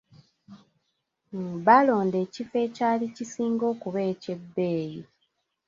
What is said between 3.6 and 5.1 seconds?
okuba eky'ebbeyi.